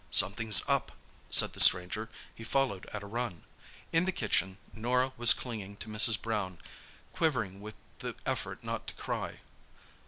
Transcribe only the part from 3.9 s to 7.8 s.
In the kitchen Norah was clinging to Mrs. Brown, quivering with